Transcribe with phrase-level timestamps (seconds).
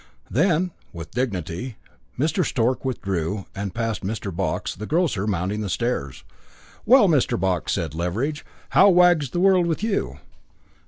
[0.31, 1.77] Then, with dignity,
[2.17, 2.43] Mr.
[2.43, 4.35] Stork withdrew, and passed Mr.
[4.35, 6.23] Box, the grocer, mounting the stairs.
[6.87, 7.39] "Well, Mr.
[7.39, 10.17] Box," said Leveridge, "how wags the world with you?"